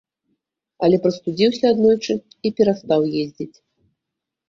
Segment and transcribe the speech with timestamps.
[0.87, 3.55] Але прастудзіўся аднойчы, і перастаў ездзіць.